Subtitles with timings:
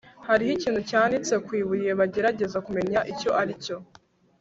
[0.27, 3.75] Hariho ikintu cyanditse ku ibuye bagerageza kumenya icyo aricyo